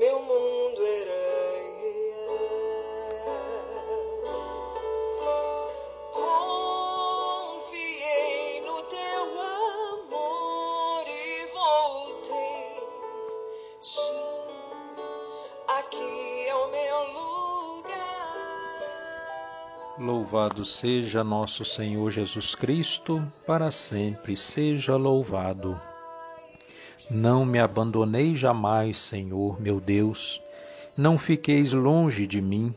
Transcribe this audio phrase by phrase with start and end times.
[0.00, 1.20] meu mundo era.
[7.40, 12.80] Confiei no teu amor e voltei.
[15.78, 18.38] Aqui é o meu lugar.
[19.98, 25.78] Louvado seja nosso Senhor Jesus Cristo, para sempre seja louvado.
[27.10, 30.40] Não me abandonei jamais, Senhor meu Deus,
[30.96, 32.72] não fiqueis longe de mim.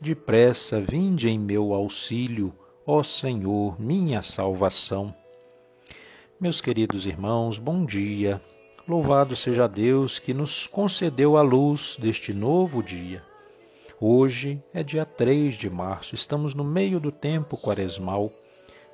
[0.00, 2.50] Depressa vinde em meu auxílio,
[2.86, 5.14] ó Senhor, minha salvação.
[6.40, 8.40] Meus queridos irmãos, bom dia.
[8.88, 13.22] Louvado seja Deus que nos concedeu a luz deste novo dia.
[14.00, 18.32] Hoje é dia 3 de março, estamos no meio do tempo quaresmal.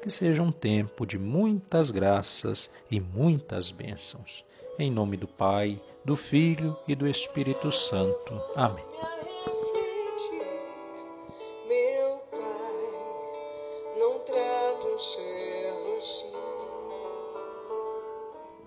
[0.00, 4.44] Que seja um tempo de muitas graças e muitas bênçãos.
[4.80, 8.32] Em nome do Pai, do Filho e do Espírito Santo.
[8.56, 8.82] Amém.
[11.68, 16.32] Meu pai não trata um servo assim.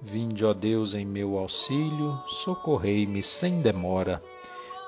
[0.00, 4.20] Vinde, ó Deus, em meu auxílio, socorrei-me sem demora.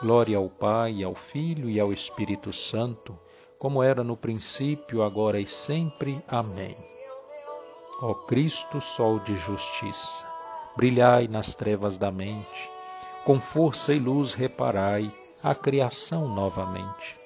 [0.00, 3.18] Glória ao Pai, ao Filho e ao Espírito Santo,
[3.58, 6.22] como era no princípio, agora e sempre.
[6.28, 6.76] Amém.
[8.02, 10.27] Ó Cristo, sol de justiça,
[10.78, 12.70] brilhai nas trevas da mente,
[13.24, 15.10] com força e luz reparai
[15.42, 17.16] a criação novamente.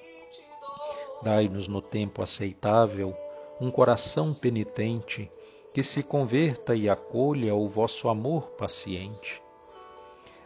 [1.20, 3.14] Dai-nos no tempo aceitável
[3.60, 5.30] um coração penitente
[5.74, 9.42] que se converta e acolha o vosso amor paciente.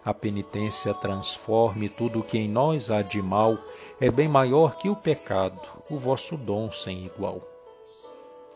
[0.04, 3.56] A penitência transforme tudo o que em nós há de mal,
[4.00, 7.40] é bem maior que o pecado, o vosso dom sem igual.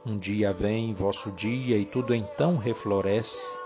[0.05, 3.60] Um dia vem vosso dia e tudo então refloresce,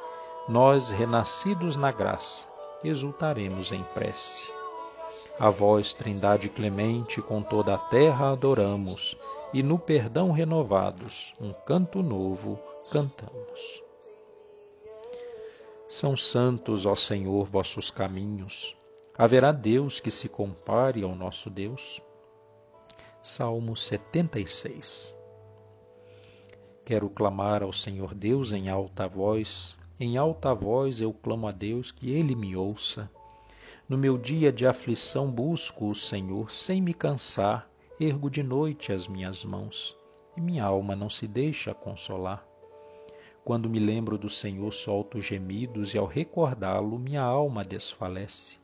[0.48, 2.46] nós, renascidos na graça,
[2.82, 4.46] exultaremos em prece.
[5.38, 9.16] A vós, Trindade clemente, com toda a terra adoramos,
[9.54, 12.60] e no perdão renovados, um canto novo
[12.90, 13.82] cantamos.
[15.88, 18.76] São santos, ó Senhor, vossos caminhos.
[19.16, 22.02] Haverá Deus que se compare ao nosso Deus?
[23.22, 25.16] Salmo 76
[26.84, 31.92] Quero clamar ao Senhor Deus em alta voz, em alta voz eu clamo a Deus
[31.92, 33.10] que Ele me ouça.
[33.88, 37.68] No meu dia de aflição busco o Senhor, sem me cansar,
[38.00, 39.96] ergo de noite as minhas mãos,
[40.36, 42.44] e minha alma não se deixa consolar.
[43.44, 48.58] Quando me lembro do Senhor, solto gemidos, e ao recordá-lo, minha alma desfalece.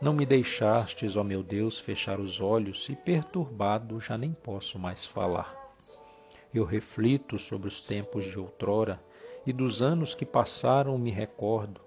[0.00, 5.04] Não me deixastes, ó meu Deus, fechar os olhos, e perturbado já nem posso mais
[5.04, 5.52] falar.
[6.54, 9.00] Eu reflito sobre os tempos de outrora,
[9.46, 11.80] e dos anos que passaram me recordo.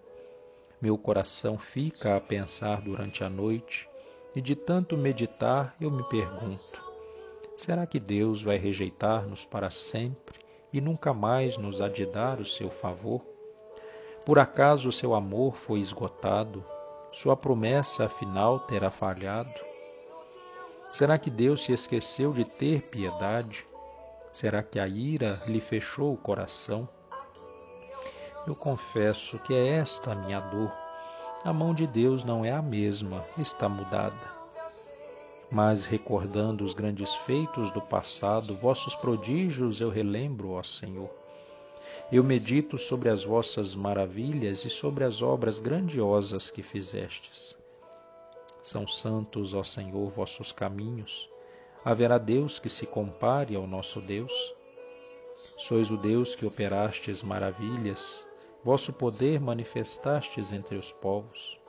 [0.81, 3.87] Meu coração fica a pensar durante a noite,
[4.35, 6.83] e de tanto meditar eu me pergunto:
[7.55, 10.39] será que Deus vai rejeitar-nos para sempre
[10.73, 13.21] e nunca mais nos há de dar o seu favor?
[14.25, 16.63] Por acaso o seu amor foi esgotado?
[17.13, 19.49] Sua promessa afinal terá falhado?
[20.91, 23.63] Será que Deus se esqueceu de ter piedade?
[24.33, 26.89] Será que a ira lhe fechou o coração?
[28.47, 30.71] Eu confesso que é esta a minha dor.
[31.43, 34.35] A mão de Deus não é a mesma, está mudada.
[35.51, 41.09] Mas recordando os grandes feitos do passado, vossos prodígios eu relembro, ó Senhor.
[42.11, 47.57] Eu medito sobre as vossas maravilhas e sobre as obras grandiosas que fizestes.
[48.61, 51.27] São santos, ó Senhor, vossos caminhos.
[51.83, 54.53] Haverá Deus que se compare ao nosso Deus?
[55.57, 58.24] Sois o Deus que operastes maravilhas,
[58.65, 61.59] vosso poder manifestastes entre os povos.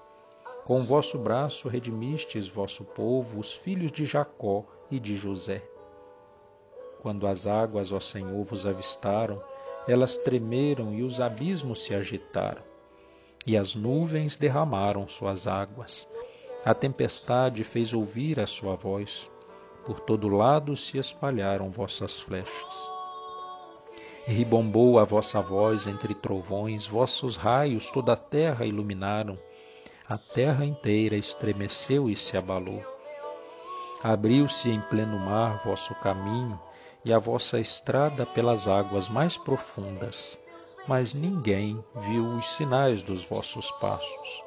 [0.64, 5.62] Com vosso braço redimistes vosso povo, os filhos de Jacó e de José.
[7.02, 9.38] Quando as águas, ó Senhor, vos avistaram,
[9.86, 12.62] elas tremeram e os abismos se agitaram,
[13.46, 16.08] e as nuvens derramaram suas águas.
[16.64, 19.30] A tempestade fez ouvir a sua voz,
[19.84, 22.95] por todo lado se espalharam vossas flechas.
[24.28, 29.38] Ribombou a vossa voz entre trovões, vossos raios toda a terra iluminaram,
[30.08, 32.82] a terra inteira estremeceu e se abalou.
[34.02, 36.60] Abriu-se em pleno mar vosso caminho,
[37.04, 40.40] e a vossa estrada pelas águas mais profundas,
[40.88, 44.42] mas ninguém viu os sinais dos vossos passos.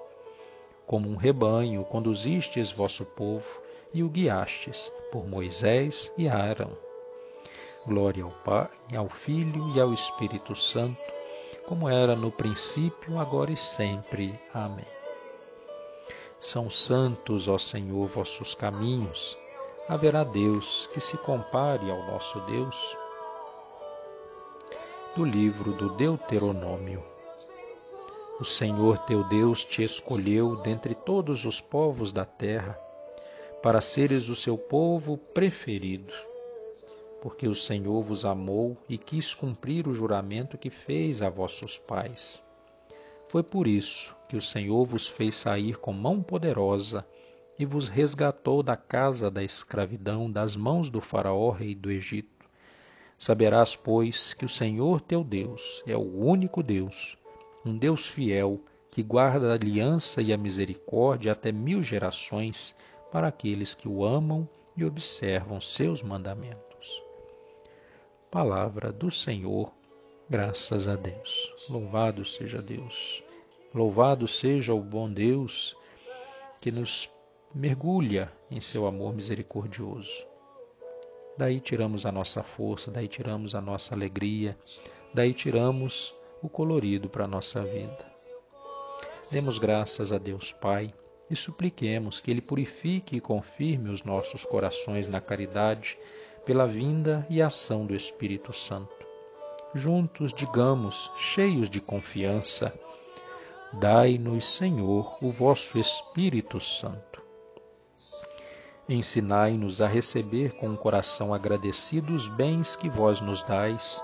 [0.85, 3.61] Como um rebanho conduzistes vosso povo
[3.93, 6.88] e o guiastes por Moisés e Arão.
[7.89, 11.01] Glória ao Pai, ao Filho e ao Espírito Santo,
[11.67, 14.31] como era no princípio, agora e sempre.
[14.53, 14.85] Amém.
[16.39, 19.35] São santos, ó Senhor, vossos caminhos
[19.87, 22.95] haverá Deus que se compare ao nosso Deus?
[25.15, 27.01] Do livro do Deuteronômio.
[28.39, 32.79] O Senhor teu Deus te escolheu dentre todos os povos da terra,
[33.63, 36.28] para seres o seu povo preferido,
[37.21, 42.43] porque o Senhor vos amou e quis cumprir o juramento que fez a vossos pais.
[43.27, 47.05] Foi por isso que o Senhor vos fez sair com mão poderosa
[47.57, 52.47] e vos resgatou da casa da escravidão, das mãos do Faraó, rei do Egito.
[53.17, 57.17] Saberás, pois, que o Senhor teu Deus é o único Deus,
[57.65, 62.75] um Deus fiel, que guarda a aliança e a misericórdia até mil gerações
[63.11, 66.68] para aqueles que o amam e observam seus mandamentos.
[68.31, 69.73] Palavra do Senhor,
[70.29, 71.51] graças a Deus.
[71.67, 73.23] Louvado seja Deus.
[73.73, 75.75] Louvado seja o bom Deus
[76.61, 77.09] que nos
[77.55, 80.27] mergulha em seu amor misericordioso.
[81.39, 84.55] Daí tiramos a nossa força, daí tiramos a nossa alegria,
[85.11, 88.11] daí tiramos o colorido para a nossa vida.
[89.31, 90.93] Demos graças a Deus Pai
[91.31, 95.97] e supliquemos que Ele purifique e confirme os nossos corações na caridade
[96.39, 99.05] pela vinda e ação do Espírito Santo.
[99.73, 102.73] Juntos digamos, cheios de confiança,
[103.73, 107.21] Dai-nos, Senhor, o vosso Espírito Santo.
[108.87, 114.03] Ensinai-nos a receber com um coração agradecido os bens que vós nos dais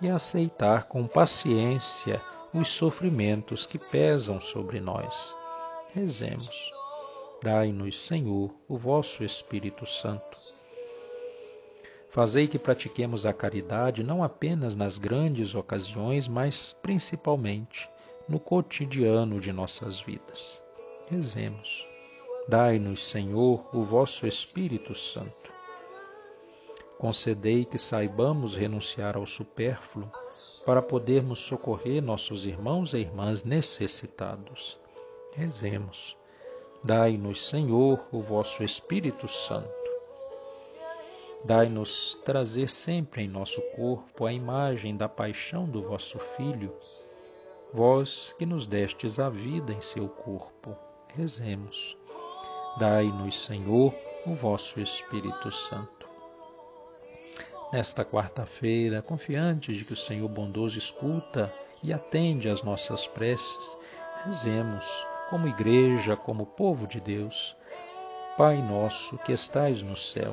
[0.00, 2.18] e a aceitar com paciência
[2.54, 5.36] os sofrimentos que pesam sobre nós.
[5.92, 6.70] Rezemos.
[7.42, 10.56] Dai-nos, Senhor, o vosso Espírito Santo.
[12.16, 17.86] Fazei que pratiquemos a caridade não apenas nas grandes ocasiões, mas principalmente
[18.26, 20.62] no cotidiano de nossas vidas.
[21.10, 21.84] Rezemos.
[22.48, 25.52] Dai-nos, Senhor, o vosso Espírito Santo.
[26.98, 30.10] Concedei que saibamos renunciar ao supérfluo
[30.64, 34.80] para podermos socorrer nossos irmãos e irmãs necessitados.
[35.34, 36.16] Rezemos.
[36.82, 39.85] Dai-nos, Senhor, o vosso Espírito Santo.
[41.44, 46.76] Dai-nos trazer sempre em nosso corpo a imagem da paixão do vosso Filho,
[47.72, 50.76] vós que nos destes a vida em seu corpo.
[51.14, 51.96] Rezemos.
[52.78, 53.94] Dai-nos, Senhor,
[54.26, 56.06] o vosso Espírito Santo.
[57.72, 63.78] Nesta quarta-feira, confiantes de que o Senhor bondoso escuta e atende às nossas preces,
[64.24, 64.84] rezemos
[65.30, 67.56] como igreja, como povo de Deus.
[68.36, 70.32] Pai nosso que estais no céu,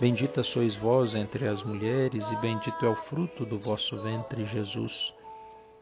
[0.00, 5.12] Bendita sois vós entre as mulheres, e bendito é o fruto do vosso ventre, Jesus.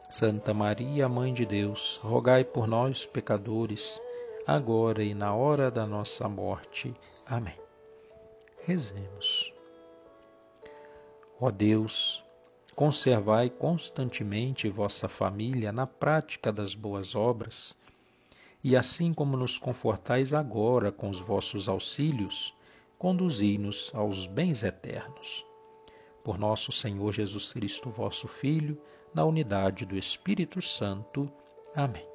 [0.09, 3.99] Santa Maria, Mãe de Deus, rogai por nós, pecadores,
[4.45, 6.93] agora e na hora da nossa morte.
[7.25, 7.55] Amém.
[8.65, 9.53] Rezemos.
[11.39, 12.23] Ó Deus,
[12.75, 17.75] conservai constantemente vossa família na prática das boas obras,
[18.61, 22.53] e assim como nos confortais agora com os vossos auxílios,
[22.97, 25.45] conduzi-nos aos bens eternos.
[26.23, 28.81] Por nosso Senhor Jesus Cristo, vosso Filho,
[29.13, 31.31] na unidade do Espírito Santo.
[31.75, 32.07] Amém.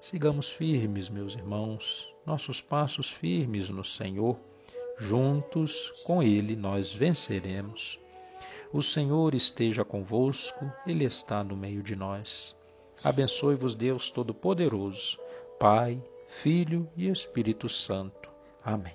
[0.00, 4.38] Sigamos firmes, meus irmãos, nossos passos firmes no Senhor.
[4.98, 7.98] Juntos com Ele nós venceremos.
[8.72, 12.54] O Senhor esteja convosco, Ele está no meio de nós.
[13.02, 15.18] Abençoe-vos, Deus Todo-Poderoso,
[15.58, 18.28] Pai, Filho e Espírito Santo.
[18.64, 18.94] Amém.